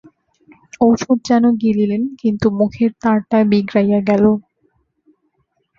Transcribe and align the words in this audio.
ঔষধ 0.81 1.17
যেন 1.29 1.43
গিলিলেন 1.61 2.03
কিন্তু 2.21 2.47
মুখের 2.59 2.91
তারটা 3.03 3.37
বিগড়াইয়া 3.51 3.99
গেল। 4.09 4.23